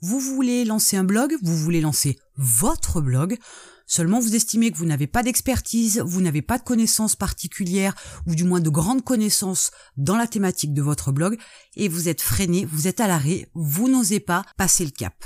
Vous 0.00 0.20
voulez 0.20 0.64
lancer 0.64 0.96
un 0.96 1.02
blog, 1.02 1.34
vous 1.42 1.56
voulez 1.56 1.80
lancer 1.80 2.20
votre 2.36 3.00
blog, 3.00 3.36
seulement 3.84 4.20
vous 4.20 4.36
estimez 4.36 4.70
que 4.70 4.76
vous 4.76 4.84
n'avez 4.84 5.08
pas 5.08 5.24
d'expertise, 5.24 6.00
vous 6.06 6.20
n'avez 6.20 6.40
pas 6.40 6.56
de 6.56 6.62
connaissances 6.62 7.16
particulières 7.16 7.96
ou 8.28 8.36
du 8.36 8.44
moins 8.44 8.60
de 8.60 8.70
grandes 8.70 9.02
connaissances 9.02 9.72
dans 9.96 10.16
la 10.16 10.28
thématique 10.28 10.72
de 10.72 10.82
votre 10.82 11.10
blog 11.10 11.36
et 11.74 11.88
vous 11.88 12.08
êtes 12.08 12.22
freiné, 12.22 12.64
vous 12.64 12.86
êtes 12.86 13.00
à 13.00 13.08
l'arrêt, 13.08 13.50
vous 13.54 13.88
n'osez 13.88 14.20
pas 14.20 14.44
passer 14.56 14.84
le 14.84 14.92
cap. 14.92 15.24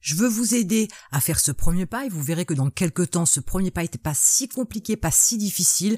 Je 0.00 0.16
veux 0.16 0.28
vous 0.28 0.52
aider 0.52 0.88
à 1.12 1.20
faire 1.20 1.38
ce 1.38 1.52
premier 1.52 1.86
pas 1.86 2.04
et 2.04 2.08
vous 2.08 2.22
verrez 2.22 2.44
que 2.44 2.54
dans 2.54 2.70
quelques 2.70 3.10
temps, 3.10 3.26
ce 3.26 3.38
premier 3.38 3.70
pas 3.70 3.82
n'était 3.82 3.98
pas 3.98 4.14
si 4.14 4.48
compliqué, 4.48 4.96
pas 4.96 5.12
si 5.12 5.38
difficile. 5.38 5.96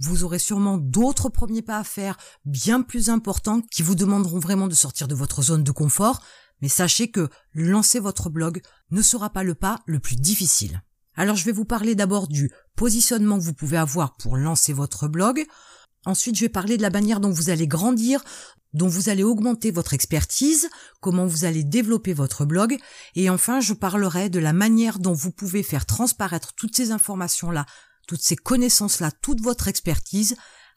Vous 0.00 0.24
aurez 0.24 0.38
sûrement 0.38 0.78
d'autres 0.78 1.28
premiers 1.28 1.60
pas 1.60 1.78
à 1.78 1.84
faire 1.84 2.16
bien 2.46 2.80
plus 2.80 3.10
importants 3.10 3.60
qui 3.60 3.82
vous 3.82 3.94
demanderont 3.94 4.38
vraiment 4.38 4.68
de 4.68 4.74
sortir 4.74 5.06
de 5.06 5.14
votre 5.14 5.42
zone 5.42 5.64
de 5.64 5.72
confort, 5.72 6.22
mais 6.60 6.68
sachez 6.68 7.10
que 7.10 7.28
lancer 7.54 8.00
votre 8.00 8.30
blog 8.30 8.60
ne 8.90 9.02
sera 9.02 9.30
pas 9.30 9.42
le 9.42 9.54
pas 9.54 9.80
le 9.86 10.00
plus 10.00 10.16
difficile. 10.16 10.82
Alors 11.14 11.36
je 11.36 11.44
vais 11.44 11.52
vous 11.52 11.64
parler 11.64 11.94
d'abord 11.94 12.28
du 12.28 12.50
positionnement 12.76 13.38
que 13.38 13.44
vous 13.44 13.54
pouvez 13.54 13.76
avoir 13.76 14.16
pour 14.16 14.36
lancer 14.36 14.72
votre 14.72 15.08
blog. 15.08 15.44
Ensuite, 16.06 16.36
je 16.36 16.42
vais 16.42 16.48
parler 16.48 16.76
de 16.76 16.82
la 16.82 16.90
manière 16.90 17.18
dont 17.18 17.30
vous 17.30 17.50
allez 17.50 17.66
grandir, 17.66 18.22
dont 18.72 18.86
vous 18.86 19.08
allez 19.08 19.24
augmenter 19.24 19.70
votre 19.70 19.94
expertise, 19.94 20.68
comment 21.00 21.26
vous 21.26 21.44
allez 21.44 21.64
développer 21.64 22.12
votre 22.12 22.44
blog, 22.44 22.76
et 23.14 23.30
enfin, 23.30 23.60
je 23.60 23.74
parlerai 23.74 24.30
de 24.30 24.38
la 24.38 24.52
manière 24.52 24.98
dont 24.98 25.12
vous 25.12 25.32
pouvez 25.32 25.62
faire 25.62 25.86
transparaître 25.86 26.54
toutes 26.54 26.76
ces 26.76 26.92
informations-là, 26.92 27.66
toutes 28.06 28.22
ces 28.22 28.36
connaissances-là, 28.36 29.10
toute 29.22 29.40
votre 29.40 29.68
expertise 29.68 30.36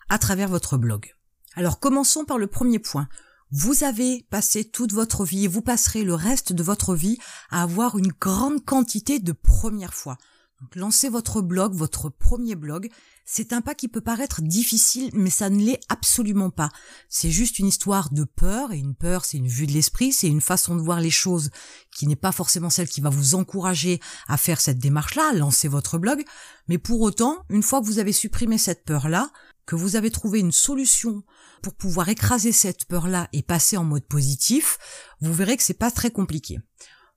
à 0.10 0.18
travers 0.18 0.50
votre 0.50 0.78
blog. 0.78 1.14
Alors 1.56 1.80
commençons 1.80 2.26
par 2.26 2.38
le 2.38 2.48
premier 2.48 2.80
point, 2.80 3.08
vous 3.52 3.84
avez 3.84 4.26
passé 4.30 4.64
toute 4.64 4.94
votre 4.94 5.26
vie 5.26 5.46
et 5.46 5.48
vous 5.48 5.62
passerez 5.62 6.04
le 6.04 6.14
reste 6.14 6.54
de 6.54 6.64
votre 6.64 6.96
vie 6.96 7.18
à 7.50 7.64
avoir 7.64 7.98
une 7.98 8.14
grande 8.20 8.64
quantité 8.64 9.20
de 9.20 9.34
premières 9.34 9.94
fois. 9.94 10.18
Donc, 10.62 10.76
lancez 10.76 11.10
votre 11.10 11.42
blog, 11.42 11.74
votre 11.74 12.10
premier 12.10 12.54
blog. 12.56 12.90
C'est 13.26 13.52
un 13.52 13.62
pas 13.62 13.74
qui 13.74 13.88
peut 13.88 14.02
paraître 14.02 14.42
difficile, 14.42 15.10
mais 15.14 15.32
ça 15.32 15.50
ne 15.50 15.60
l'est 15.60 15.80
absolument 15.90 16.52
pas. 16.52 16.70
C'est 17.10 17.32
juste 17.32 17.58
une 17.58 17.68
histoire 17.68 18.12
de 18.12 18.26
peur, 18.26 18.72
et 18.72 18.78
une 18.78 18.94
peur, 18.94 19.26
c'est 19.26 19.38
une 19.38 19.48
vue 19.48 19.66
de 19.66 19.72
l'esprit, 19.72 20.14
c'est 20.14 20.28
une 20.28 20.42
façon 20.42 20.76
de 20.76 20.82
voir 20.82 21.02
les 21.02 21.10
choses 21.10 21.50
qui 21.96 22.06
n'est 22.06 22.16
pas 22.16 22.32
forcément 22.32 22.70
celle 22.70 22.90
qui 22.90 23.02
va 23.02 23.10
vous 23.10 23.34
encourager 23.34 24.00
à 24.28 24.38
faire 24.38 24.62
cette 24.62 24.78
démarche-là, 24.78 25.30
à 25.32 25.34
lancer 25.34 25.68
votre 25.68 25.98
blog. 25.98 26.24
Mais 26.68 26.78
pour 26.78 27.02
autant, 27.02 27.40
une 27.50 27.64
fois 27.64 27.82
que 27.82 27.88
vous 27.88 28.00
avez 28.00 28.14
supprimé 28.14 28.60
cette 28.60 28.86
peur-là, 28.86 29.32
que 29.72 29.78
vous 29.78 29.96
avez 29.96 30.12
trouvé 30.12 30.42
une 30.42 30.52
solution 30.52 31.24
pour 31.62 31.74
pouvoir 31.74 32.10
écraser 32.10 32.52
cette 32.52 32.84
peur-là 32.84 33.30
et 33.32 33.42
passer 33.42 33.78
en 33.78 33.86
mode 33.86 34.04
positif, 34.04 34.78
vous 35.22 35.34
verrez 35.34 35.56
que 35.56 35.64
c'est 35.64 35.74
pas 35.74 35.92
très 35.92 36.12
compliqué. 36.12 36.60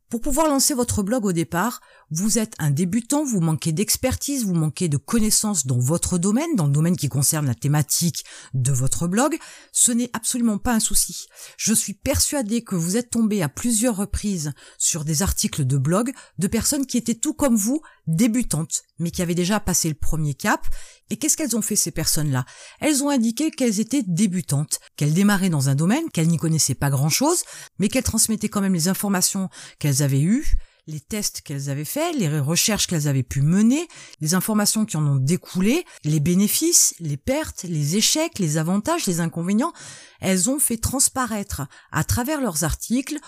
Pour 0.08 0.20
pouvoir 0.20 0.46
lancer 0.46 0.72
votre 0.72 1.02
blog 1.02 1.24
au 1.24 1.32
départ, 1.32 1.80
vous 2.16 2.38
êtes 2.38 2.54
un 2.60 2.70
débutant, 2.70 3.24
vous 3.24 3.40
manquez 3.40 3.72
d'expertise, 3.72 4.44
vous 4.44 4.54
manquez 4.54 4.88
de 4.88 4.96
connaissances 4.96 5.66
dans 5.66 5.80
votre 5.80 6.16
domaine, 6.16 6.54
dans 6.54 6.66
le 6.66 6.72
domaine 6.72 6.96
qui 6.96 7.08
concerne 7.08 7.46
la 7.46 7.56
thématique 7.56 8.24
de 8.54 8.70
votre 8.72 9.08
blog, 9.08 9.36
ce 9.72 9.90
n'est 9.90 10.10
absolument 10.12 10.58
pas 10.58 10.74
un 10.74 10.80
souci. 10.80 11.26
Je 11.56 11.74
suis 11.74 11.94
persuadée 11.94 12.62
que 12.62 12.76
vous 12.76 12.96
êtes 12.96 13.10
tombé 13.10 13.42
à 13.42 13.48
plusieurs 13.48 13.96
reprises 13.96 14.52
sur 14.78 15.04
des 15.04 15.22
articles 15.22 15.64
de 15.64 15.76
blog 15.76 16.12
de 16.38 16.46
personnes 16.46 16.86
qui 16.86 16.98
étaient 16.98 17.16
tout 17.16 17.34
comme 17.34 17.56
vous, 17.56 17.82
débutantes, 18.06 18.82
mais 19.00 19.10
qui 19.10 19.22
avaient 19.22 19.34
déjà 19.34 19.58
passé 19.58 19.88
le 19.88 19.96
premier 19.96 20.34
cap. 20.34 20.64
Et 21.10 21.16
qu'est-ce 21.16 21.36
qu'elles 21.36 21.56
ont 21.56 21.62
fait 21.62 21.74
ces 21.74 21.90
personnes-là? 21.90 22.44
Elles 22.80 23.02
ont 23.02 23.10
indiqué 23.10 23.50
qu'elles 23.50 23.80
étaient 23.80 24.04
débutantes, 24.06 24.78
qu'elles 24.96 25.14
démarraient 25.14 25.50
dans 25.50 25.68
un 25.68 25.74
domaine, 25.74 26.08
qu'elles 26.12 26.28
n'y 26.28 26.36
connaissaient 26.36 26.76
pas 26.76 26.90
grand-chose, 26.90 27.42
mais 27.80 27.88
qu'elles 27.88 28.04
transmettaient 28.04 28.48
quand 28.48 28.60
même 28.60 28.74
les 28.74 28.86
informations 28.86 29.48
qu'elles 29.80 30.02
avaient 30.02 30.22
eues, 30.22 30.56
les 30.86 31.00
tests 31.00 31.40
qu'elles 31.40 31.70
avaient 31.70 31.84
faits, 31.84 32.14
les 32.16 32.38
recherches 32.38 32.86
qu'elles 32.86 33.08
avaient 33.08 33.22
pu 33.22 33.40
mener, 33.40 33.88
les 34.20 34.34
informations 34.34 34.84
qui 34.84 34.96
en 34.96 35.06
ont 35.06 35.16
découlé, 35.16 35.84
les 36.04 36.20
bénéfices, 36.20 36.94
les 37.00 37.16
pertes, 37.16 37.62
les 37.64 37.96
échecs, 37.96 38.38
les 38.38 38.58
avantages, 38.58 39.06
les 39.06 39.20
inconvénients, 39.20 39.72
elles 40.20 40.50
ont 40.50 40.58
fait 40.58 40.76
transparaître 40.76 41.62
à 41.90 42.04
travers 42.04 42.40
leurs 42.40 42.64
articles 42.64 43.18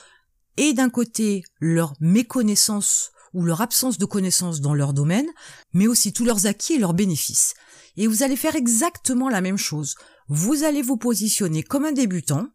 et 0.56 0.72
d'un 0.72 0.90
côté 0.90 1.42
leur 1.60 1.94
méconnaissance 2.00 3.10
ou 3.32 3.42
leur 3.42 3.60
absence 3.60 3.98
de 3.98 4.06
connaissance 4.06 4.60
dans 4.60 4.74
leur 4.74 4.94
domaine, 4.94 5.28
mais 5.72 5.86
aussi 5.86 6.12
tous 6.12 6.24
leurs 6.24 6.46
acquis 6.46 6.74
et 6.74 6.78
leurs 6.78 6.94
bénéfices. 6.94 7.54
Et 7.96 8.06
vous 8.06 8.22
allez 8.22 8.36
faire 8.36 8.56
exactement 8.56 9.28
la 9.28 9.40
même 9.40 9.58
chose. 9.58 9.94
Vous 10.28 10.64
allez 10.64 10.82
vous 10.82 10.96
positionner 10.96 11.62
comme 11.62 11.84
un 11.84 11.92
débutant, 11.92 12.48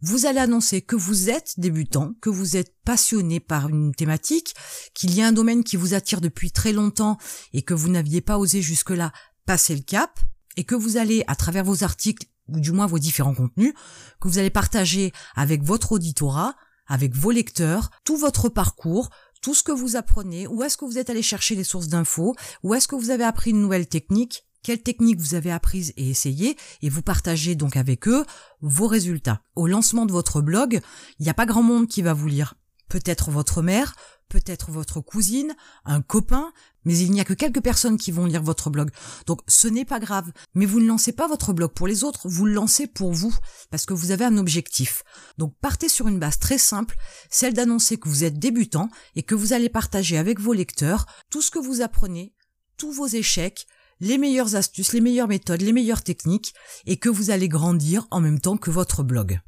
vous 0.00 0.26
allez 0.26 0.38
annoncer 0.38 0.82
que 0.82 0.96
vous 0.96 1.30
êtes 1.30 1.54
débutant, 1.58 2.14
que 2.20 2.30
vous 2.30 2.56
êtes 2.56 2.74
passionné 2.84 3.40
par 3.40 3.68
une 3.68 3.94
thématique, 3.94 4.54
qu'il 4.94 5.14
y 5.14 5.22
a 5.22 5.26
un 5.26 5.32
domaine 5.32 5.64
qui 5.64 5.76
vous 5.76 5.94
attire 5.94 6.20
depuis 6.20 6.52
très 6.52 6.72
longtemps 6.72 7.18
et 7.52 7.62
que 7.62 7.74
vous 7.74 7.88
n'aviez 7.88 8.20
pas 8.20 8.38
osé 8.38 8.62
jusque-là 8.62 9.12
passer 9.46 9.74
le 9.74 9.82
cap, 9.82 10.20
et 10.58 10.64
que 10.64 10.74
vous 10.74 10.96
allez, 10.96 11.24
à 11.26 11.36
travers 11.36 11.64
vos 11.64 11.84
articles, 11.84 12.26
ou 12.48 12.60
du 12.60 12.72
moins 12.72 12.86
vos 12.86 12.98
différents 12.98 13.34
contenus, 13.34 13.72
que 14.20 14.28
vous 14.28 14.38
allez 14.38 14.50
partager 14.50 15.12
avec 15.36 15.62
votre 15.62 15.92
auditorat, 15.92 16.54
avec 16.86 17.14
vos 17.14 17.30
lecteurs, 17.30 17.90
tout 18.04 18.16
votre 18.16 18.48
parcours, 18.48 19.08
tout 19.40 19.54
ce 19.54 19.62
que 19.62 19.72
vous 19.72 19.96
apprenez, 19.96 20.46
où 20.46 20.62
est-ce 20.62 20.76
que 20.76 20.84
vous 20.84 20.98
êtes 20.98 21.10
allé 21.10 21.22
chercher 21.22 21.54
les 21.54 21.64
sources 21.64 21.88
d'infos, 21.88 22.34
où 22.62 22.74
est-ce 22.74 22.88
que 22.88 22.96
vous 22.96 23.10
avez 23.10 23.24
appris 23.24 23.50
une 23.50 23.60
nouvelle 23.60 23.88
technique, 23.88 24.47
quelle 24.62 24.82
technique 24.82 25.20
vous 25.20 25.34
avez 25.34 25.50
apprise 25.50 25.92
et 25.96 26.10
essayé, 26.10 26.56
et 26.82 26.88
vous 26.88 27.02
partagez 27.02 27.54
donc 27.54 27.76
avec 27.76 28.08
eux 28.08 28.24
vos 28.60 28.86
résultats. 28.86 29.42
Au 29.56 29.66
lancement 29.66 30.06
de 30.06 30.12
votre 30.12 30.40
blog, 30.40 30.80
il 31.18 31.22
n'y 31.22 31.30
a 31.30 31.34
pas 31.34 31.46
grand 31.46 31.62
monde 31.62 31.88
qui 31.88 32.02
va 32.02 32.14
vous 32.14 32.28
lire. 32.28 32.54
Peut-être 32.88 33.30
votre 33.30 33.60
mère, 33.60 33.94
peut-être 34.28 34.70
votre 34.70 35.00
cousine, 35.00 35.54
un 35.84 36.00
copain, 36.00 36.52
mais 36.84 36.96
il 36.96 37.10
n'y 37.10 37.20
a 37.20 37.24
que 37.24 37.34
quelques 37.34 37.62
personnes 37.62 37.98
qui 37.98 38.10
vont 38.10 38.24
lire 38.24 38.42
votre 38.42 38.70
blog. 38.70 38.90
Donc 39.26 39.40
ce 39.46 39.68
n'est 39.68 39.84
pas 39.84 40.00
grave, 40.00 40.32
mais 40.54 40.64
vous 40.64 40.80
ne 40.80 40.86
lancez 40.86 41.12
pas 41.12 41.28
votre 41.28 41.52
blog 41.52 41.72
pour 41.72 41.86
les 41.86 42.04
autres, 42.04 42.28
vous 42.28 42.46
le 42.46 42.52
lancez 42.52 42.86
pour 42.86 43.12
vous, 43.12 43.34
parce 43.70 43.84
que 43.84 43.94
vous 43.94 44.10
avez 44.10 44.24
un 44.24 44.38
objectif. 44.38 45.02
Donc 45.36 45.54
partez 45.60 45.88
sur 45.88 46.08
une 46.08 46.18
base 46.18 46.38
très 46.38 46.58
simple, 46.58 46.96
celle 47.30 47.54
d'annoncer 47.54 47.98
que 47.98 48.08
vous 48.08 48.24
êtes 48.24 48.38
débutant 48.38 48.88
et 49.16 49.22
que 49.22 49.34
vous 49.34 49.52
allez 49.52 49.68
partager 49.68 50.16
avec 50.16 50.40
vos 50.40 50.54
lecteurs 50.54 51.06
tout 51.30 51.42
ce 51.42 51.50
que 51.50 51.58
vous 51.58 51.82
apprenez, 51.82 52.34
tous 52.78 52.92
vos 52.92 53.06
échecs, 53.06 53.66
les 54.00 54.18
meilleures 54.18 54.56
astuces, 54.56 54.92
les 54.92 55.00
meilleures 55.00 55.28
méthodes, 55.28 55.62
les 55.62 55.72
meilleures 55.72 56.02
techniques, 56.02 56.54
et 56.86 56.96
que 56.96 57.08
vous 57.08 57.30
allez 57.30 57.48
grandir 57.48 58.06
en 58.10 58.20
même 58.20 58.40
temps 58.40 58.56
que 58.56 58.70
votre 58.70 59.02
blog. 59.02 59.40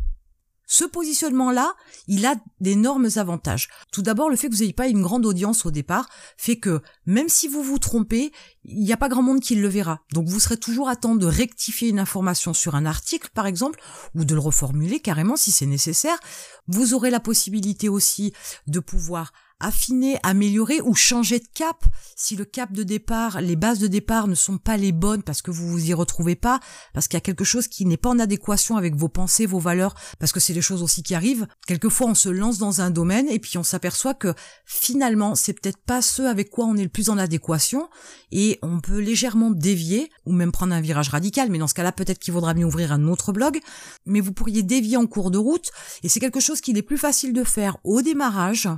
Ce 0.73 0.85
positionnement-là, 0.85 1.75
il 2.07 2.25
a 2.27 2.37
d'énormes 2.61 3.09
avantages. 3.17 3.69
Tout 3.91 4.03
d'abord, 4.03 4.31
le 4.31 4.37
fait 4.37 4.49
que 4.49 4.55
vous 4.55 4.61
n'ayez 4.61 4.73
pas 4.73 4.87
une 4.87 5.03
grande 5.03 5.27
audience 5.27 5.67
au 5.67 5.73
départ 5.73 6.09
fait 6.37 6.61
que 6.61 6.81
même 7.07 7.29
si 7.29 7.49
vous 7.49 7.65
vous 7.65 7.81
trompez, 7.81 8.31
il 8.63 8.79
n'y 8.79 8.93
a 8.93 8.97
pas 8.97 9.09
grand 9.09 9.23
monde 9.23 9.41
qui 9.41 9.57
le 9.57 9.67
verra. 9.67 9.99
Donc 10.13 10.29
vous 10.29 10.39
serez 10.39 10.59
toujours 10.59 10.89
à 10.89 10.95
temps 10.95 11.17
de 11.17 11.27
rectifier 11.27 11.89
une 11.89 11.99
information 11.99 12.55
sur 12.55 12.77
un 12.77 12.87
article, 12.87 13.31
par 13.35 13.47
exemple, 13.49 13.81
ou 14.15 14.25
de 14.25 14.33
le 14.33 14.41
reformuler 14.41 15.01
carrément 15.01 15.35
si 15.35 15.51
c'est 15.51 15.67
nécessaire. 15.67 16.21
Vous 16.69 16.95
aurez 16.95 17.11
la 17.11 17.19
possibilité 17.19 17.89
aussi 17.89 18.33
de 18.69 18.79
pouvoir 18.79 19.33
affiner, 19.61 20.19
améliorer 20.23 20.81
ou 20.81 20.95
changer 20.95 21.39
de 21.39 21.49
cap 21.55 21.85
si 22.17 22.37
le 22.37 22.45
cap 22.45 22.73
de 22.73 22.83
départ, 22.83 23.41
les 23.41 23.57
bases 23.57 23.79
de 23.79 23.87
départ 23.87 24.27
ne 24.29 24.35
sont 24.35 24.59
pas 24.59 24.77
les 24.77 24.93
bonnes 24.93 25.23
parce 25.23 25.43
que 25.43 25.51
vous 25.51 25.69
vous 25.69 25.91
y 25.91 25.95
retrouvez 25.95 26.37
pas, 26.37 26.61
parce 26.93 27.09
qu'il 27.09 27.17
y 27.17 27.19
a 27.19 27.23
quelque 27.23 27.45
chose 27.45 27.69
qui 27.69 27.87
n'est 27.87 27.97
pas 27.97 28.11
en 28.11 28.19
adéquation 28.19 28.77
avec 28.77 28.95
vos 28.95 29.09
pensées, 29.09 29.47
vos 29.47 29.59
valeurs, 29.59 29.95
parce 30.19 30.33
que 30.33 30.41
c'est 30.41 30.53
des 30.53 30.63
choses 30.63 30.83
aussi 30.83 31.03
qui 31.03 31.15
arrivent. 31.15 31.47
Quelquefois, 31.67 32.09
on 32.09 32.15
se 32.15 32.29
lance 32.29 32.59
dans 32.59 32.81
un 32.81 32.91
domaine 32.91 33.29
et 33.29 33.39
puis 33.39 33.59
on 33.59 33.63
s'aperçoit 33.63 34.15
que 34.15 34.35
finalement, 34.65 35.35
c'est 35.35 35.53
peut-être 35.53 35.79
pas 35.79 36.03
ce 36.03 36.23
avec 36.23 36.51
quoi 36.51 36.67
on 36.67 36.77
est 36.77 36.83
le 36.83 36.89
plus 36.89 37.11
en 37.11 37.19
adéquation 37.19 37.89
et 38.33 38.59
on 38.63 38.81
peut 38.81 38.99
légèrement 38.99 39.51
dévier 39.51 40.11
ou 40.27 40.33
même 40.33 40.53
prendre 40.53 40.75
un 40.75 40.81
virage 40.81 41.09
radical, 41.09 41.51
mais 41.51 41.59
dans 41.59 41.69
ce 41.69 41.75
cas-là, 41.75 41.93
peut-être 41.93 42.19
qu'il 42.19 42.35
vaudra 42.35 42.55
mieux 42.55 42.65
ouvrir 42.65 42.93
un 42.93 43.09
autre 43.09 43.33
blog, 43.33 43.61
mais 44.07 44.21
vous 44.21 44.33
pourriez 44.33 44.63
dévier 44.63 44.97
en 44.97 45.07
cours 45.07 45.31
de 45.31 45.39
route 45.39 45.71
et 46.03 46.09
c'est 46.09 46.21
quelque 46.21 46.41
chose 46.41 46.61
qu'il 46.61 46.77
est 46.79 46.83
plus 46.83 46.99
facile 46.99 47.33
de 47.33 47.45
faire 47.45 47.79
au 47.85 48.03
démarrage 48.03 48.69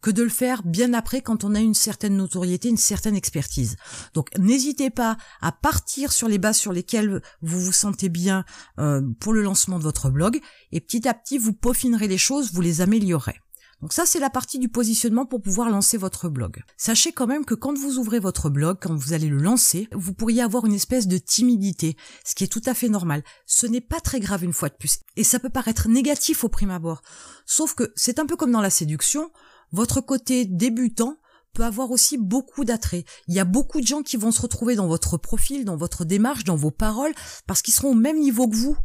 que 0.00 0.10
de 0.10 0.22
le 0.22 0.28
faire 0.28 0.62
bien 0.62 0.94
après 0.94 1.22
quand 1.22 1.44
on 1.44 1.54
a 1.54 1.60
une 1.60 1.74
certaine 1.74 2.16
notoriété, 2.16 2.68
une 2.68 2.76
certaine 2.76 3.16
expertise. 3.16 3.76
Donc 4.14 4.28
n'hésitez 4.38 4.90
pas 4.90 5.16
à 5.40 5.52
partir 5.52 6.12
sur 6.12 6.28
les 6.28 6.38
bases 6.38 6.58
sur 6.58 6.72
lesquelles 6.72 7.20
vous 7.42 7.60
vous 7.60 7.72
sentez 7.72 8.08
bien 8.08 8.44
euh, 8.78 9.02
pour 9.20 9.32
le 9.32 9.42
lancement 9.42 9.78
de 9.78 9.84
votre 9.84 10.10
blog 10.10 10.40
et 10.72 10.80
petit 10.80 11.08
à 11.08 11.14
petit 11.14 11.38
vous 11.38 11.52
peaufinerez 11.52 12.08
les 12.08 12.18
choses, 12.18 12.52
vous 12.52 12.60
les 12.60 12.80
améliorerez. 12.80 13.40
Donc 13.80 13.92
ça, 13.92 14.06
c'est 14.06 14.18
la 14.18 14.30
partie 14.30 14.58
du 14.58 14.68
positionnement 14.68 15.24
pour 15.24 15.40
pouvoir 15.40 15.70
lancer 15.70 15.96
votre 15.98 16.28
blog. 16.28 16.62
Sachez 16.76 17.12
quand 17.12 17.28
même 17.28 17.44
que 17.44 17.54
quand 17.54 17.78
vous 17.78 17.98
ouvrez 17.98 18.18
votre 18.18 18.50
blog, 18.50 18.78
quand 18.80 18.94
vous 18.94 19.12
allez 19.12 19.28
le 19.28 19.38
lancer, 19.38 19.88
vous 19.92 20.14
pourriez 20.14 20.42
avoir 20.42 20.66
une 20.66 20.74
espèce 20.74 21.06
de 21.06 21.18
timidité, 21.18 21.96
ce 22.24 22.34
qui 22.34 22.42
est 22.42 22.48
tout 22.48 22.62
à 22.66 22.74
fait 22.74 22.88
normal. 22.88 23.22
Ce 23.46 23.66
n'est 23.66 23.80
pas 23.80 24.00
très 24.00 24.18
grave 24.18 24.42
une 24.42 24.52
fois 24.52 24.68
de 24.68 24.74
plus. 24.74 24.98
Et 25.16 25.22
ça 25.22 25.38
peut 25.38 25.48
paraître 25.48 25.88
négatif 25.88 26.42
au 26.42 26.48
prime 26.48 26.70
abord. 26.70 27.02
Sauf 27.46 27.74
que 27.74 27.92
c'est 27.94 28.18
un 28.18 28.26
peu 28.26 28.34
comme 28.34 28.50
dans 28.50 28.60
la 28.60 28.70
séduction 28.70 29.30
votre 29.72 30.00
côté 30.00 30.44
débutant 30.44 31.16
peut 31.52 31.64
avoir 31.64 31.90
aussi 31.90 32.18
beaucoup 32.18 32.64
d'attrait. 32.64 33.04
Il 33.26 33.34
y 33.34 33.40
a 33.40 33.44
beaucoup 33.44 33.80
de 33.80 33.86
gens 33.86 34.02
qui 34.02 34.16
vont 34.16 34.30
se 34.30 34.40
retrouver 34.40 34.76
dans 34.76 34.86
votre 34.86 35.16
profil, 35.16 35.64
dans 35.64 35.76
votre 35.76 36.04
démarche, 36.04 36.44
dans 36.44 36.56
vos 36.56 36.70
paroles, 36.70 37.14
parce 37.46 37.62
qu'ils 37.62 37.74
seront 37.74 37.90
au 37.90 37.94
même 37.94 38.20
niveau 38.20 38.48
que 38.48 38.56
vous. 38.56 38.76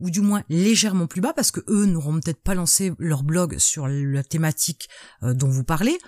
Ou 0.00 0.10
du 0.10 0.20
moins 0.20 0.42
légèrement 0.48 1.06
plus 1.06 1.20
bas 1.20 1.32
parce 1.32 1.50
que 1.50 1.60
eux 1.68 1.86
n'auront 1.86 2.14
peut-être 2.20 2.42
pas 2.42 2.54
lancé 2.54 2.92
leur 2.98 3.22
blog 3.22 3.58
sur 3.58 3.88
la 3.88 4.24
thématique 4.24 4.88
euh, 5.22 5.34
dont 5.34 5.48
vous 5.48 5.64
parlez, 5.64 5.98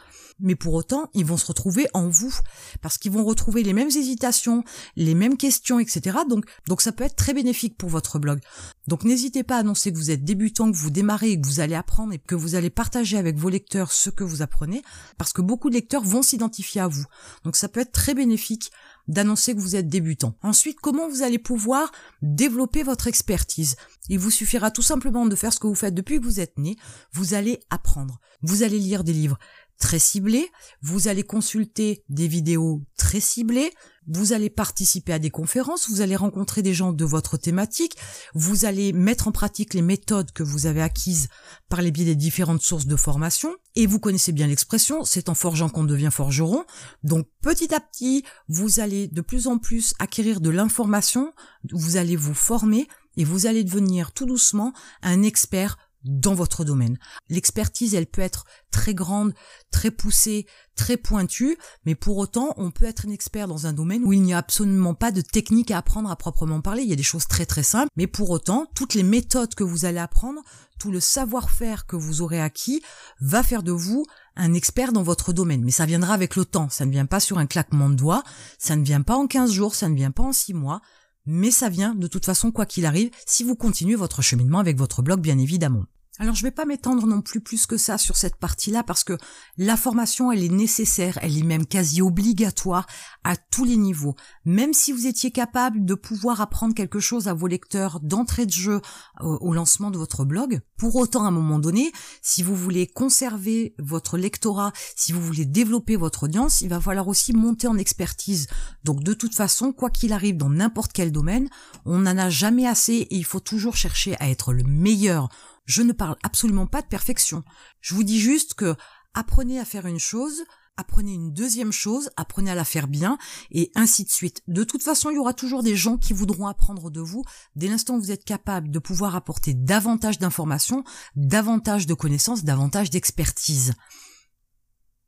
mais 0.40 0.56
pour 0.56 0.74
autant, 0.74 1.08
ils 1.14 1.24
vont 1.24 1.36
se 1.36 1.46
retrouver 1.46 1.86
en 1.94 2.08
vous 2.08 2.34
parce 2.80 2.98
qu'ils 2.98 3.12
vont 3.12 3.24
retrouver 3.24 3.62
les 3.62 3.72
mêmes 3.72 3.88
hésitations, 3.88 4.64
les 4.96 5.14
mêmes 5.14 5.36
questions, 5.36 5.78
etc. 5.78 6.18
Donc, 6.28 6.44
donc 6.66 6.82
ça 6.82 6.92
peut 6.92 7.04
être 7.04 7.16
très 7.16 7.34
bénéfique 7.34 7.76
pour 7.76 7.88
votre 7.88 8.18
blog. 8.18 8.40
Donc 8.88 9.04
n'hésitez 9.04 9.44
pas 9.44 9.56
à 9.56 9.60
annoncer 9.60 9.92
que 9.92 9.98
vous 9.98 10.10
êtes 10.10 10.24
débutant, 10.24 10.70
que 10.70 10.76
vous 10.76 10.90
démarrez, 10.90 11.40
que 11.40 11.46
vous 11.46 11.60
allez 11.60 11.74
apprendre 11.74 12.12
et 12.12 12.18
que 12.18 12.34
vous 12.34 12.56
allez 12.56 12.70
partager 12.70 13.16
avec 13.16 13.36
vos 13.36 13.48
lecteurs 13.48 13.92
ce 13.92 14.10
que 14.10 14.24
vous 14.24 14.42
apprenez 14.42 14.82
parce 15.18 15.32
que 15.32 15.42
beaucoup 15.42 15.68
de 15.68 15.74
lecteurs 15.74 16.02
vont 16.02 16.22
s'identifier 16.22 16.80
à 16.80 16.88
vous. 16.88 17.04
Donc 17.44 17.56
ça 17.56 17.68
peut 17.68 17.80
être 17.80 17.92
très 17.92 18.14
bénéfique 18.14 18.72
d'annoncer 19.08 19.54
que 19.54 19.60
vous 19.60 19.76
êtes 19.76 19.88
débutant. 19.88 20.37
Ensuite, 20.43 20.81
comment 20.81 21.08
vous 21.08 21.22
allez 21.22 21.38
pouvoir 21.38 21.90
développer 22.22 22.82
votre 22.82 23.06
expertise? 23.06 23.76
Il 24.08 24.19
vous 24.19 24.31
suffira 24.31 24.70
tout 24.70 24.82
simplement 24.82 25.26
de 25.26 25.37
faire 25.37 25.52
ce 25.52 25.58
que 25.58 25.66
vous 25.66 25.75
faites 25.75 25.94
depuis 25.94 26.20
que 26.20 26.25
vous 26.25 26.40
êtes 26.40 26.58
né. 26.58 26.76
Vous 27.12 27.34
allez 27.34 27.60
apprendre. 27.70 28.20
Vous 28.43 28.62
allez 28.62 28.78
lire 28.78 29.04
des 29.04 29.12
livres 29.12 29.38
très 29.78 29.99
ciblés, 29.99 30.49
vous 30.81 31.08
allez 31.08 31.25
consulter 31.25 32.04
des 32.08 32.28
vidéos 32.28 32.82
très 32.96 33.19
ciblées, 33.19 33.72
vous 34.06 34.32
allez 34.32 34.50
participer 34.50 35.12
à 35.12 35.19
des 35.19 35.31
conférences, 35.31 35.88
vous 35.88 36.00
allez 36.00 36.16
rencontrer 36.16 36.62
des 36.62 36.75
gens 36.75 36.93
de 36.93 37.04
votre 37.04 37.37
thématique, 37.37 37.96
vous 38.34 38.64
allez 38.64 38.93
mettre 38.93 39.28
en 39.28 39.32
pratique 39.32 39.75
les 39.75 39.82
méthodes 39.82 40.32
que 40.32 40.43
vous 40.43 40.66
avez 40.66 40.82
acquises 40.82 41.28
par 41.69 41.82
les 41.82 41.90
biais 41.90 42.04
des 42.04 42.14
différentes 42.14 42.62
sources 42.62 42.87
de 42.87 42.96
formation, 42.96 43.54
et 43.75 43.87
vous 43.87 44.00
connaissez 44.00 44.32
bien 44.32 44.46
l'expression, 44.46 45.04
c'est 45.04 45.28
en 45.28 45.34
forgeant 45.34 45.69
qu'on 45.69 45.84
devient 45.84 46.10
forgeron, 46.12 46.64
donc 47.02 47.26
petit 47.40 47.75
à 47.75 47.81
petit, 47.81 48.25
vous 48.49 48.81
allez 48.81 49.08
de 49.08 49.20
plus 49.20 49.46
en 49.46 49.58
plus 49.58 49.94
acquérir 49.99 50.40
de 50.40 50.50
l'information, 50.50 51.32
vous 51.72 51.96
allez 51.96 52.16
vous 52.16 52.34
former, 52.34 52.88
et 53.16 53.25
vous 53.25 53.46
allez 53.46 53.64
devenir 53.64 54.12
tout 54.12 54.26
doucement 54.26 54.72
un 55.02 55.22
expert 55.22 55.76
dans 56.04 56.34
votre 56.34 56.64
domaine. 56.64 56.99
L'expertise, 57.28 57.94
elle 57.94 58.06
peut 58.06 58.22
être 58.22 58.44
très 58.70 58.94
grande, 58.94 59.34
très 59.70 59.90
poussée, 59.90 60.46
très 60.75 60.96
pointue, 60.96 61.56
mais 61.84 61.94
pour 61.94 62.16
autant, 62.16 62.54
on 62.56 62.70
peut 62.70 62.87
être 62.87 63.06
un 63.06 63.12
expert 63.12 63.49
dans 63.49 63.66
un 63.66 63.72
domaine 63.72 64.04
où 64.04 64.12
il 64.12 64.22
n'y 64.22 64.34
a 64.34 64.38
absolument 64.38 64.94
pas 64.94 65.12
de 65.12 65.20
technique 65.20 65.70
à 65.70 65.78
apprendre 65.78 66.10
à 66.10 66.16
proprement 66.16 66.60
parler. 66.60 66.82
Il 66.82 66.88
y 66.88 66.93
a 66.93 66.96
des 66.96 67.02
choses 67.02 67.28
très 67.28 67.46
très 67.46 67.62
simples, 67.62 67.90
mais 67.96 68.06
pour 68.06 68.31
autant, 68.31 68.66
toutes 68.75 68.94
les 68.94 69.02
méthodes 69.02 69.54
que 69.54 69.64
vous 69.64 69.84
allez 69.84 69.99
apprendre, 69.99 70.40
tout 70.78 70.90
le 70.90 71.00
savoir-faire 71.00 71.87
que 71.87 71.96
vous 71.96 72.22
aurez 72.22 72.40
acquis 72.40 72.82
va 73.20 73.43
faire 73.43 73.62
de 73.62 73.72
vous 73.72 74.05
un 74.34 74.55
expert 74.55 74.93
dans 74.93 75.02
votre 75.02 75.32
domaine. 75.32 75.62
Mais 75.62 75.70
ça 75.70 75.87
viendra 75.87 76.14
avec 76.14 76.34
le 76.34 76.44
temps. 76.44 76.69
Ça 76.70 76.87
ne 76.87 76.90
vient 76.90 77.06
pas 77.06 77.20
sur 77.20 77.38
un 77.38 77.46
claquement 77.46 77.90
de 77.90 77.94
doigts. 77.94 78.25
Ça 78.58 78.75
ne 78.75 78.84
vient 78.84 79.02
pas 79.02 79.16
en 79.16 79.26
15 79.26 79.52
jours. 79.52 79.75
Ça 79.75 79.88
ne 79.88 79.94
vient 79.94 80.10
pas 80.10 80.22
en 80.22 80.32
6 80.32 80.55
mois 80.55 80.81
mais 81.26 81.50
ça 81.50 81.69
vient 81.69 81.94
de 81.94 82.06
toute 82.06 82.25
façon 82.25 82.50
quoi 82.50 82.66
qu'il 82.66 82.87
arrive 82.87 83.10
si 83.26 83.44
vous 83.44 83.55
continuez 83.55 83.94
votre 83.94 84.22
cheminement 84.22 84.58
avec 84.58 84.76
votre 84.76 85.02
blog 85.02 85.20
bien 85.20 85.38
évidemment. 85.38 85.84
Alors 86.22 86.36
je 86.36 86.44
vais 86.44 86.52
pas 86.52 86.66
m'étendre 86.66 87.04
non 87.04 87.20
plus 87.20 87.40
plus 87.40 87.66
que 87.66 87.76
ça 87.76 87.98
sur 87.98 88.16
cette 88.16 88.36
partie-là 88.36 88.84
parce 88.84 89.02
que 89.02 89.19
la 89.58 89.76
formation 89.76 90.30
elle 90.30 90.44
est 90.44 90.48
nécessaire, 90.48 91.19
elle 91.20 91.36
est 91.36 91.42
même 91.42 91.66
quasi 91.66 92.00
obligatoire 92.00 92.86
à 93.24 93.34
tous 93.34 93.64
les 93.64 93.76
niveaux. 93.76 94.14
Même 94.44 94.72
si 94.72 94.92
vous 94.92 95.08
étiez 95.08 95.32
capable 95.32 95.84
de 95.84 95.94
pouvoir 95.94 96.40
apprendre 96.40 96.76
quelque 96.76 97.00
chose 97.00 97.26
à 97.26 97.34
vos 97.34 97.48
lecteurs 97.48 97.98
d'entrée 97.98 98.46
de 98.46 98.52
jeu 98.52 98.80
au, 99.20 99.36
au 99.40 99.52
lancement 99.52 99.90
de 99.90 99.98
votre 99.98 100.24
blog, 100.24 100.60
pour 100.76 100.94
autant 100.94 101.24
à 101.24 101.26
un 101.26 101.32
moment 101.32 101.58
donné, 101.58 101.90
si 102.22 102.44
vous 102.44 102.54
voulez 102.54 102.86
conserver 102.86 103.74
votre 103.80 104.16
lectorat, 104.16 104.72
si 104.94 105.10
vous 105.10 105.20
voulez 105.20 105.44
développer 105.44 105.96
votre 105.96 106.22
audience, 106.22 106.60
il 106.60 106.69
va 106.69 106.80
falloir 106.80 107.08
aussi 107.08 107.32
monter 107.32 107.66
en 107.66 107.78
expertise. 107.78 108.46
Donc 108.84 109.02
de 109.02 109.12
toute 109.12 109.34
façon, 109.34 109.72
quoi 109.72 109.90
qu'il 109.90 110.12
arrive 110.12 110.36
dans 110.36 110.50
n'importe 110.50 110.92
quel 110.92 111.10
domaine, 111.10 111.48
on 111.84 111.98
n'en 111.98 112.16
a 112.16 112.30
jamais 112.30 112.69
assez 112.69 113.08
et 113.10 113.16
il 113.16 113.24
faut 113.24 113.40
toujours 113.40 113.74
chercher 113.74 114.14
à 114.20 114.30
être 114.30 114.52
le 114.52 114.62
meilleur 114.62 115.28
je 115.64 115.82
ne 115.82 115.92
parle 115.92 116.16
absolument 116.22 116.66
pas 116.66 116.82
de 116.82 116.86
perfection. 116.86 117.44
Je 117.80 117.94
vous 117.94 118.04
dis 118.04 118.20
juste 118.20 118.54
que 118.54 118.74
apprenez 119.14 119.58
à 119.58 119.64
faire 119.64 119.86
une 119.86 119.98
chose, 119.98 120.42
apprenez 120.76 121.12
une 121.12 121.32
deuxième 121.32 121.72
chose, 121.72 122.10
apprenez 122.16 122.50
à 122.50 122.54
la 122.54 122.64
faire 122.64 122.88
bien, 122.88 123.18
et 123.50 123.70
ainsi 123.74 124.04
de 124.04 124.10
suite. 124.10 124.42
De 124.48 124.64
toute 124.64 124.82
façon, 124.82 125.10
il 125.10 125.16
y 125.16 125.18
aura 125.18 125.34
toujours 125.34 125.62
des 125.62 125.76
gens 125.76 125.98
qui 125.98 126.12
voudront 126.12 126.46
apprendre 126.46 126.90
de 126.90 127.00
vous 127.00 127.24
dès 127.56 127.68
l'instant 127.68 127.96
où 127.96 128.00
vous 128.00 128.10
êtes 128.10 128.24
capable 128.24 128.70
de 128.70 128.78
pouvoir 128.78 129.14
apporter 129.14 129.54
davantage 129.54 130.18
d'informations, 130.18 130.84
davantage 131.14 131.86
de 131.86 131.94
connaissances, 131.94 132.44
davantage 132.44 132.90
d'expertise. 132.90 133.74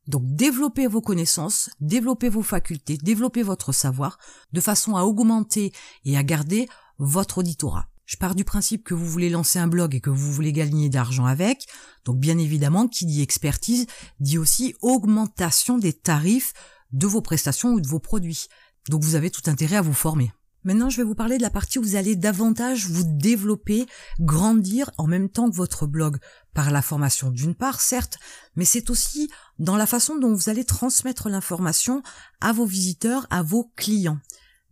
Donc 0.06 0.22
développez 0.26 0.86
vos 0.86 1.00
connaissances, 1.00 1.70
développez 1.80 2.28
vos 2.28 2.42
facultés, 2.42 2.98
développez 2.98 3.42
votre 3.42 3.72
savoir, 3.72 4.18
de 4.52 4.60
façon 4.60 4.96
à 4.96 5.04
augmenter 5.04 5.72
et 6.04 6.18
à 6.18 6.22
garder 6.22 6.68
votre 6.98 7.38
auditorat. 7.38 7.88
Je 8.06 8.16
pars 8.16 8.34
du 8.34 8.44
principe 8.44 8.84
que 8.84 8.94
vous 8.94 9.06
voulez 9.06 9.30
lancer 9.30 9.58
un 9.58 9.66
blog 9.66 9.94
et 9.94 10.00
que 10.00 10.10
vous 10.10 10.32
voulez 10.32 10.52
gagner 10.52 10.88
d'argent 10.88 11.24
avec. 11.24 11.66
Donc 12.04 12.18
bien 12.18 12.38
évidemment, 12.38 12.86
qui 12.86 13.06
dit 13.06 13.22
expertise 13.22 13.86
dit 14.20 14.38
aussi 14.38 14.74
augmentation 14.82 15.78
des 15.78 15.92
tarifs 15.92 16.52
de 16.92 17.06
vos 17.06 17.22
prestations 17.22 17.72
ou 17.72 17.80
de 17.80 17.88
vos 17.88 18.00
produits. 18.00 18.48
Donc 18.88 19.02
vous 19.02 19.14
avez 19.14 19.30
tout 19.30 19.48
intérêt 19.50 19.76
à 19.76 19.82
vous 19.82 19.94
former. 19.94 20.32
Maintenant, 20.64 20.88
je 20.88 20.96
vais 20.96 21.02
vous 21.02 21.14
parler 21.14 21.36
de 21.36 21.42
la 21.42 21.50
partie 21.50 21.78
où 21.78 21.82
vous 21.82 21.96
allez 21.96 22.16
davantage 22.16 22.86
vous 22.88 23.04
développer, 23.04 23.84
grandir 24.18 24.90
en 24.96 25.06
même 25.06 25.28
temps 25.28 25.50
que 25.50 25.54
votre 25.54 25.86
blog. 25.86 26.16
Par 26.54 26.70
la 26.70 26.80
formation 26.80 27.30
d'une 27.30 27.54
part, 27.54 27.82
certes, 27.82 28.16
mais 28.56 28.64
c'est 28.64 28.88
aussi 28.88 29.28
dans 29.58 29.76
la 29.76 29.86
façon 29.86 30.16
dont 30.16 30.32
vous 30.32 30.48
allez 30.48 30.64
transmettre 30.64 31.28
l'information 31.28 32.02
à 32.40 32.52
vos 32.52 32.64
visiteurs, 32.64 33.26
à 33.28 33.42
vos 33.42 33.72
clients. 33.76 34.20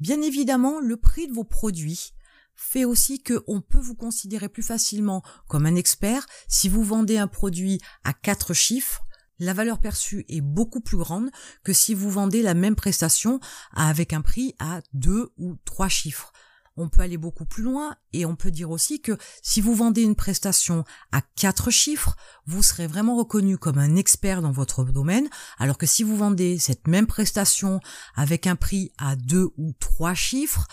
Bien 0.01 0.23
évidemment, 0.23 0.81
le 0.81 0.97
prix 0.97 1.29
de 1.29 1.33
vos 1.33 1.45
produits, 1.45 2.15
fait 2.55 2.85
aussi 2.85 3.23
que 3.23 3.43
on 3.47 3.61
peut 3.61 3.81
vous 3.81 3.95
considérer 3.95 4.49
plus 4.49 4.63
facilement 4.63 5.23
comme 5.49 5.67
un 5.67 5.75
expert 5.75 6.27
si 6.49 6.69
vous 6.69 6.83
vendez 6.83 7.19
un 7.19 7.29
produit 7.29 7.81
à 8.05 8.13
quatre 8.13 8.55
chiffres. 8.55 9.03
La 9.39 9.55
valeur 9.55 9.81
perçue 9.81 10.25
est 10.29 10.41
beaucoup 10.41 10.81
plus 10.81 10.99
grande 10.99 11.31
que 11.65 11.73
si 11.73 11.95
vous 11.95 12.11
vendez 12.11 12.43
la 12.43 12.55
même 12.55 12.77
prestation 12.77 13.41
avec 13.73 14.13
un 14.13 14.21
prix 14.21 14.55
à 14.59 14.81
deux 14.93 15.31
ou 15.37 15.57
trois 15.65 15.89
chiffres. 15.89 16.33
On 16.77 16.89
peut 16.89 17.03
aller 17.03 17.19
beaucoup 17.19 17.45
plus 17.45 17.63
loin 17.63 17.97
et 18.15 18.25
on 18.25 18.35
peut 18.35 18.51
dire 18.51 18.71
aussi 18.71 19.03
que 19.03 19.19
si 19.43 19.61
vous 19.61 19.75
vendez 19.75 20.03
une 20.03 20.15
prestation 20.15 20.85
à 21.11 21.21
quatre 21.37 21.71
chiffres, 21.71 22.17
vous 22.47 22.63
serez 22.63 22.87
vraiment 22.87 23.17
reconnu 23.17 23.59
comme 23.59 23.79
un 23.79 23.97
expert 23.97 24.41
dans 24.41 24.53
votre 24.53 24.85
domaine, 24.85 25.29
alors 25.59 25.77
que 25.77 25.87
si 25.87 26.03
vous 26.03 26.17
vendez 26.17 26.59
cette 26.59 26.89
même 26.89 27.07
prestation 27.07 27.81
avec 28.15 28.47
un 28.47 28.57
prix 28.57 28.93
à 28.97 29.17
deux 29.17 29.51
ou 29.59 29.75
trois 29.81 30.15
chiffres, 30.15 30.67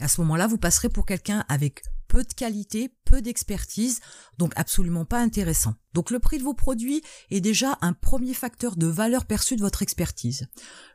à 0.00 0.08
ce 0.08 0.20
moment-là, 0.22 0.46
vous 0.46 0.58
passerez 0.58 0.88
pour 0.88 1.06
quelqu'un 1.06 1.44
avec 1.48 1.82
peu 2.08 2.22
de 2.22 2.32
qualité, 2.32 2.94
peu 3.04 3.22
d'expertise, 3.22 4.00
donc 4.38 4.52
absolument 4.56 5.04
pas 5.04 5.20
intéressant. 5.20 5.74
Donc 5.94 6.10
le 6.10 6.18
prix 6.18 6.38
de 6.38 6.44
vos 6.44 6.54
produits 6.54 7.02
est 7.30 7.40
déjà 7.40 7.78
un 7.80 7.92
premier 7.92 8.34
facteur 8.34 8.76
de 8.76 8.86
valeur 8.86 9.24
perçue 9.24 9.56
de 9.56 9.62
votre 9.62 9.82
expertise. 9.82 10.46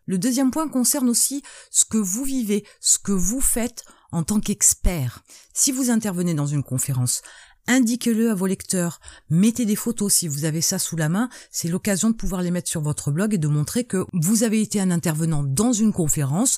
Le 0.06 0.18
deuxième 0.18 0.52
point 0.52 0.70
concerne 0.70 1.10
aussi 1.10 1.44
ce 1.72 1.86
que 1.86 1.98
vous 1.98 2.24
vivez, 2.24 2.66
ce 2.80 3.00
que 3.00 3.12
vous 3.12 3.42
faites 3.42 3.84
en 4.12 4.24
tant 4.24 4.40
qu'expert. 4.40 5.24
Si 5.54 5.72
vous 5.72 5.90
intervenez 5.90 6.34
dans 6.34 6.48
une 6.48 6.64
conférence, 6.64 7.22
indiquez-le 7.68 8.32
à 8.32 8.36
vos 8.36 8.48
lecteurs, 8.48 9.00
mettez 9.30 9.66
des 9.66 9.76
photos 9.76 10.14
si 10.14 10.28
vous 10.28 10.46
avez 10.46 10.62
ça 10.62 10.80
sous 10.80 10.96
la 10.96 11.10
main, 11.10 11.30
c'est 11.52 11.68
l'occasion 11.68 12.10
de 12.10 12.16
pouvoir 12.16 12.42
les 12.42 12.52
mettre 12.52 12.70
sur 12.70 12.82
votre 12.82 13.12
blog 13.12 13.34
et 13.34 13.38
de 13.38 13.48
montrer 13.48 13.84
que 13.84 14.06
vous 14.14 14.44
avez 14.44 14.62
été 14.62 14.80
un 14.80 14.92
intervenant 14.92 15.44
dans 15.44 15.74
une 15.74 15.94
conférence, 15.94 16.58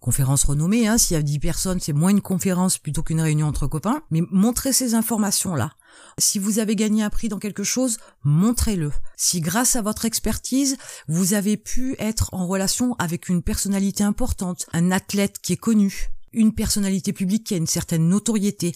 conférence 0.00 0.44
renommée, 0.44 0.86
hein, 0.86 0.98
s'il 0.98 1.14
y 1.16 1.18
a 1.18 1.22
10 1.22 1.38
personnes, 1.38 1.80
c'est 1.80 1.92
moins 1.92 2.10
une 2.10 2.20
conférence 2.20 2.78
plutôt 2.78 3.02
qu'une 3.02 3.20
réunion 3.20 3.46
entre 3.46 3.66
copains, 3.66 4.02
mais 4.10 4.22
montrez 4.30 4.72
ces 4.72 4.94
informations-là. 4.94 5.72
Si 6.18 6.38
vous 6.38 6.58
avez 6.58 6.76
gagné 6.76 7.02
un 7.02 7.10
prix 7.10 7.28
dans 7.28 7.38
quelque 7.38 7.64
chose, 7.64 7.98
montrez-le. 8.22 8.92
Si 9.16 9.40
grâce 9.40 9.76
à 9.76 9.82
votre 9.82 10.04
expertise, 10.04 10.76
vous 11.08 11.34
avez 11.34 11.56
pu 11.56 11.96
être 11.98 12.28
en 12.32 12.46
relation 12.46 12.94
avec 12.98 13.28
une 13.28 13.42
personnalité 13.42 14.04
importante, 14.04 14.66
un 14.72 14.90
athlète 14.90 15.38
qui 15.42 15.54
est 15.54 15.56
connu, 15.56 16.10
une 16.32 16.54
personnalité 16.54 17.12
publique 17.12 17.44
qui 17.44 17.54
a 17.54 17.58
une 17.58 17.66
certaine 17.66 18.08
notoriété, 18.08 18.74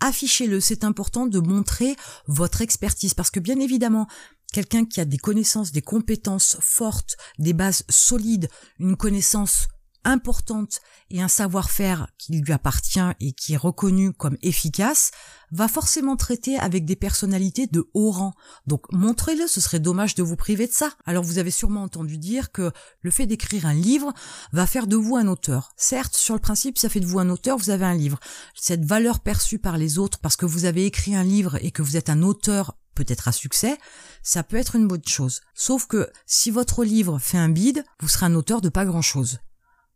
affichez-le, 0.00 0.60
c'est 0.60 0.84
important 0.84 1.26
de 1.26 1.38
montrer 1.38 1.96
votre 2.26 2.62
expertise 2.62 3.14
parce 3.14 3.30
que 3.30 3.40
bien 3.40 3.60
évidemment, 3.60 4.06
quelqu'un 4.52 4.84
qui 4.84 5.00
a 5.00 5.04
des 5.04 5.18
connaissances, 5.18 5.72
des 5.72 5.82
compétences 5.82 6.56
fortes, 6.60 7.16
des 7.38 7.52
bases 7.52 7.84
solides, 7.88 8.48
une 8.78 8.96
connaissance 8.96 9.68
importante 10.04 10.80
et 11.10 11.22
un 11.22 11.28
savoir-faire 11.28 12.08
qui 12.18 12.32
lui 12.38 12.52
appartient 12.52 13.00
et 13.20 13.32
qui 13.32 13.54
est 13.54 13.58
reconnu 13.58 14.12
comme 14.12 14.36
efficace, 14.42 15.10
va 15.50 15.68
forcément 15.68 16.16
traiter 16.16 16.58
avec 16.58 16.84
des 16.84 16.96
personnalités 16.96 17.66
de 17.66 17.88
haut 17.94 18.10
rang. 18.10 18.34
Donc 18.66 18.90
montrez-le, 18.92 19.46
ce 19.46 19.60
serait 19.60 19.80
dommage 19.80 20.14
de 20.14 20.22
vous 20.22 20.36
priver 20.36 20.66
de 20.66 20.72
ça. 20.72 20.90
Alors 21.04 21.24
vous 21.24 21.38
avez 21.38 21.50
sûrement 21.50 21.82
entendu 21.82 22.18
dire 22.18 22.50
que 22.50 22.72
le 23.00 23.10
fait 23.10 23.26
d'écrire 23.26 23.66
un 23.66 23.74
livre 23.74 24.12
va 24.52 24.66
faire 24.66 24.86
de 24.86 24.96
vous 24.96 25.16
un 25.16 25.28
auteur. 25.28 25.72
Certes, 25.76 26.14
sur 26.14 26.34
le 26.34 26.40
principe, 26.40 26.78
ça 26.78 26.88
fait 26.88 27.00
de 27.00 27.06
vous 27.06 27.18
un 27.18 27.30
auteur, 27.30 27.56
vous 27.56 27.70
avez 27.70 27.84
un 27.84 27.94
livre. 27.94 28.18
Cette 28.54 28.84
valeur 28.84 29.20
perçue 29.20 29.58
par 29.58 29.78
les 29.78 29.98
autres 29.98 30.18
parce 30.18 30.36
que 30.36 30.46
vous 30.46 30.64
avez 30.64 30.86
écrit 30.86 31.14
un 31.14 31.24
livre 31.24 31.56
et 31.62 31.70
que 31.70 31.82
vous 31.82 31.96
êtes 31.96 32.10
un 32.10 32.22
auteur 32.22 32.76
peut-être 32.94 33.28
à 33.28 33.32
succès, 33.32 33.78
ça 34.22 34.42
peut 34.42 34.56
être 34.56 34.76
une 34.76 34.88
bonne 34.88 35.04
chose. 35.04 35.42
Sauf 35.54 35.86
que 35.86 36.08
si 36.26 36.50
votre 36.50 36.84
livre 36.84 37.18
fait 37.18 37.38
un 37.38 37.48
bide, 37.48 37.84
vous 38.00 38.08
serez 38.08 38.26
un 38.26 38.34
auteur 38.34 38.60
de 38.60 38.68
pas 38.68 38.84
grand 38.84 39.02
chose. 39.02 39.38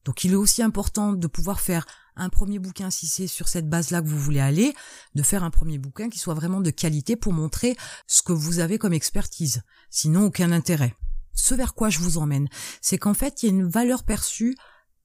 Donc 0.09 0.25
il 0.25 0.33
est 0.33 0.37
aussi 0.37 0.63
important 0.63 1.13
de 1.13 1.27
pouvoir 1.27 1.61
faire 1.61 1.85
un 2.17 2.31
premier 2.31 2.59
bouquin 2.59 2.89
si 2.89 3.07
c'est 3.07 3.27
sur 3.27 3.47
cette 3.47 3.69
base-là 3.69 4.01
que 4.01 4.07
vous 4.07 4.19
voulez 4.19 4.41
aller, 4.41 4.73
de 5.15 5.23
faire 5.23 5.45
un 5.45 5.51
premier 5.51 5.77
bouquin 5.77 6.09
qui 6.09 6.19
soit 6.19 6.33
vraiment 6.33 6.63
de 6.63 6.71
qualité 6.71 7.15
pour 7.15 7.35
montrer 7.35 7.77
ce 8.07 8.23
que 8.23 8.33
vous 8.33 8.59
avez 8.59 8.79
comme 8.79 8.95
expertise. 8.95 9.61
Sinon, 9.91 10.25
aucun 10.25 10.51
intérêt. 10.51 10.95
Ce 11.35 11.55
vers 11.55 11.75
quoi 11.75 11.91
je 11.91 11.99
vous 11.99 12.17
emmène, 12.17 12.49
c'est 12.81 12.97
qu'en 12.97 13.13
fait, 13.13 13.43
il 13.43 13.47
y 13.47 13.49
a 13.51 13.53
une 13.53 13.69
valeur 13.69 14.03
perçue 14.03 14.57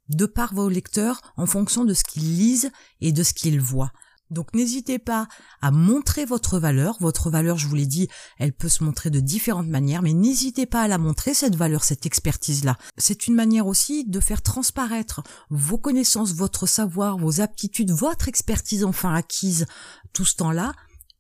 de 0.08 0.26
par 0.26 0.54
vos 0.54 0.70
lecteurs 0.70 1.20
en 1.36 1.48
fonction 1.48 1.84
de 1.84 1.94
ce 1.94 2.06
qu'ils 2.06 2.38
lisent 2.38 2.72
et 3.02 3.12
de 3.12 3.24
ce 3.24 3.34
qu'ils 3.34 3.60
voient. 3.60 3.92
Donc 4.34 4.54
n'hésitez 4.54 5.00
pas 5.00 5.28
à 5.62 5.72
montrer 5.72 6.26
votre 6.26 6.60
valeur. 6.60 6.98
Votre 7.00 7.30
valeur, 7.30 7.58
je 7.58 7.68
vous 7.68 7.76
l'ai 7.76 7.86
dit, 7.86 8.08
elle 8.38 8.54
peut 8.54 8.70
se 8.70 8.84
montrer 8.84 9.10
de 9.10 9.20
différentes 9.20 9.68
manières, 9.68 10.02
mais 10.02 10.14
n'hésitez 10.14 10.66
pas 10.66 10.82
à 10.82 10.88
la 10.88 10.98
montrer, 10.98 11.34
cette 11.34 11.56
valeur, 11.56 11.84
cette 11.84 12.06
expertise-là. 12.06 12.78
C'est 12.98 13.28
une 13.28 13.36
manière 13.36 13.68
aussi 13.68 14.06
de 14.06 14.20
faire 14.20 14.42
transparaître 14.42 15.24
vos 15.50 15.78
connaissances, 15.78 16.34
votre 16.34 16.68
savoir, 16.68 17.18
vos 17.18 17.42
aptitudes, 17.42 17.92
votre 17.92 18.28
expertise 18.28 18.84
enfin 18.84 19.14
acquise 19.14 19.66
tout 20.12 20.26
ce 20.26 20.36
temps-là 20.36 20.74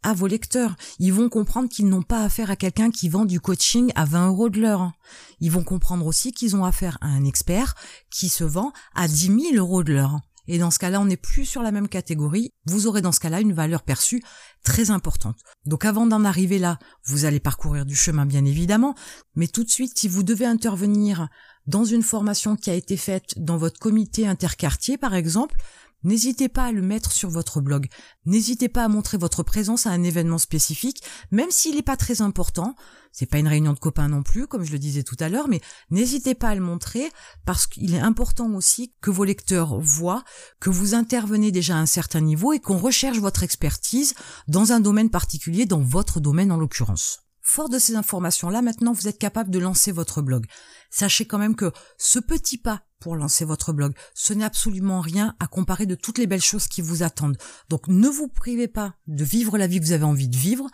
à 0.03 0.13
vos 0.13 0.27
lecteurs. 0.27 0.75
Ils 0.99 1.13
vont 1.13 1.29
comprendre 1.29 1.69
qu'ils 1.69 1.87
n'ont 1.87 2.03
pas 2.03 2.23
affaire 2.23 2.51
à 2.51 2.55
quelqu'un 2.55 2.91
qui 2.91 3.09
vend 3.09 3.25
du 3.25 3.39
coaching 3.39 3.91
à 3.95 4.05
20 4.05 4.27
euros 4.27 4.49
de 4.49 4.59
l'heure. 4.59 4.91
Ils 5.39 5.51
vont 5.51 5.63
comprendre 5.63 6.05
aussi 6.05 6.31
qu'ils 6.31 6.55
ont 6.55 6.65
affaire 6.65 6.97
à 7.01 7.07
un 7.07 7.23
expert 7.23 7.73
qui 8.11 8.29
se 8.29 8.43
vend 8.43 8.73
à 8.95 9.07
10 9.07 9.51
000 9.53 9.55
euros 9.55 9.83
de 9.83 9.93
l'heure. 9.93 10.19
Et 10.47 10.57
dans 10.57 10.71
ce 10.71 10.79
cas-là, 10.79 10.99
on 10.99 11.05
n'est 11.05 11.17
plus 11.17 11.45
sur 11.45 11.61
la 11.61 11.71
même 11.71 11.87
catégorie. 11.87 12.53
Vous 12.65 12.87
aurez 12.87 13.01
dans 13.01 13.11
ce 13.11 13.19
cas-là 13.19 13.39
une 13.39 13.53
valeur 13.53 13.83
perçue 13.83 14.21
très 14.63 14.91
importante. 14.91 15.37
Donc 15.65 15.85
avant 15.85 16.05
d'en 16.05 16.25
arriver 16.25 16.59
là, 16.59 16.79
vous 17.05 17.25
allez 17.25 17.39
parcourir 17.39 17.85
du 17.85 17.95
chemin 17.95 18.25
bien 18.25 18.45
évidemment, 18.45 18.95
mais 19.35 19.47
tout 19.47 19.63
de 19.63 19.69
suite, 19.69 19.97
si 19.97 20.07
vous 20.07 20.23
devez 20.23 20.45
intervenir 20.45 21.29
dans 21.65 21.85
une 21.85 22.03
formation 22.03 22.55
qui 22.55 22.69
a 22.69 22.73
été 22.73 22.97
faite 22.97 23.33
dans 23.37 23.57
votre 23.57 23.79
comité 23.79 24.27
interquartier 24.27 24.97
par 24.97 25.15
exemple, 25.15 25.55
N'hésitez 26.03 26.49
pas 26.49 26.65
à 26.65 26.71
le 26.71 26.81
mettre 26.81 27.11
sur 27.11 27.29
votre 27.29 27.61
blog. 27.61 27.87
N'hésitez 28.25 28.69
pas 28.69 28.83
à 28.83 28.87
montrer 28.87 29.17
votre 29.17 29.43
présence 29.43 29.87
à 29.87 29.91
un 29.91 30.03
événement 30.03 30.37
spécifique, 30.37 31.01
même 31.31 31.51
s'il 31.51 31.75
n'est 31.75 31.81
pas 31.81 31.97
très 31.97 32.21
important. 32.21 32.75
C'est 33.11 33.27
pas 33.27 33.37
une 33.37 33.47
réunion 33.47 33.73
de 33.73 33.79
copains 33.79 34.09
non 34.09 34.23
plus, 34.23 34.47
comme 34.47 34.63
je 34.63 34.71
le 34.71 34.79
disais 34.79 35.03
tout 35.03 35.17
à 35.19 35.29
l'heure, 35.29 35.47
mais 35.47 35.61
n'hésitez 35.91 36.35
pas 36.35 36.49
à 36.49 36.55
le 36.55 36.61
montrer 36.61 37.11
parce 37.45 37.67
qu'il 37.67 37.93
est 37.93 37.99
important 37.99 38.53
aussi 38.55 38.93
que 39.01 39.11
vos 39.11 39.23
lecteurs 39.23 39.79
voient 39.79 40.23
que 40.59 40.69
vous 40.69 40.95
intervenez 40.95 41.51
déjà 41.51 41.75
à 41.75 41.79
un 41.79 41.85
certain 41.85 42.21
niveau 42.21 42.53
et 42.53 42.59
qu'on 42.59 42.77
recherche 42.77 43.19
votre 43.19 43.43
expertise 43.43 44.15
dans 44.47 44.71
un 44.71 44.79
domaine 44.79 45.09
particulier, 45.09 45.65
dans 45.65 45.81
votre 45.81 46.19
domaine 46.19 46.51
en 46.51 46.57
l'occurrence. 46.57 47.19
Fort 47.45 47.67
de 47.67 47.77
ces 47.77 47.95
informations-là, 47.95 48.61
maintenant 48.61 48.93
vous 48.93 49.09
êtes 49.09 49.19
capable 49.19 49.51
de 49.51 49.59
lancer 49.59 49.91
votre 49.91 50.21
blog. 50.21 50.45
Sachez 50.89 51.25
quand 51.25 51.37
même 51.37 51.57
que 51.57 51.71
ce 51.97 52.19
petit 52.19 52.57
pas 52.57 52.83
pour 53.01 53.17
lancer 53.17 53.43
votre 53.43 53.73
blog. 53.73 53.93
Ce 54.15 54.31
n'est 54.31 54.45
absolument 54.45 55.01
rien 55.01 55.35
à 55.41 55.47
comparer 55.47 55.85
de 55.85 55.93
toutes 55.93 56.17
les 56.17 56.25
belles 56.25 56.41
choses 56.41 56.69
qui 56.69 56.81
vous 56.81 57.03
attendent. 57.03 57.37
Donc 57.69 57.89
ne 57.89 58.07
vous 58.07 58.29
privez 58.29 58.69
pas 58.69 58.95
de 59.07 59.25
vivre 59.25 59.57
la 59.57 59.67
vie 59.67 59.81
que 59.81 59.85
vous 59.85 59.91
avez 59.91 60.05
envie 60.05 60.29
de 60.29 60.37
vivre 60.37 60.69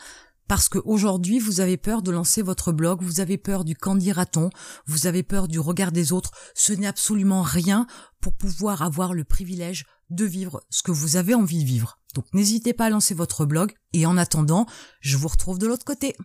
parce 0.47 0.69
qu'aujourd'hui 0.69 1.39
vous 1.39 1.59
avez 1.59 1.75
peur 1.75 2.03
de 2.03 2.11
lancer 2.11 2.43
votre 2.43 2.71
blog, 2.71 3.01
vous 3.01 3.19
avez 3.19 3.39
peur 3.39 3.65
du 3.65 3.75
quand 3.75 3.95
dira-t-on, 3.95 4.51
vous 4.85 5.07
avez 5.07 5.23
peur 5.23 5.47
du 5.47 5.59
regard 5.59 5.91
des 5.91 6.13
autres. 6.13 6.31
Ce 6.53 6.71
n'est 6.71 6.87
absolument 6.87 7.41
rien 7.41 7.87
pour 8.21 8.33
pouvoir 8.33 8.83
avoir 8.83 9.15
le 9.15 9.23
privilège 9.23 9.87
de 10.11 10.25
vivre 10.25 10.61
ce 10.69 10.83
que 10.83 10.91
vous 10.91 11.15
avez 11.15 11.33
envie 11.33 11.63
de 11.63 11.67
vivre. 11.67 11.99
Donc 12.13 12.25
n'hésitez 12.33 12.73
pas 12.73 12.85
à 12.85 12.89
lancer 12.91 13.15
votre 13.15 13.45
blog 13.45 13.73
et 13.93 14.05
en 14.05 14.17
attendant, 14.17 14.67
je 15.01 15.17
vous 15.17 15.27
retrouve 15.27 15.57
de 15.57 15.65
l'autre 15.65 15.85
côté. 15.85 16.15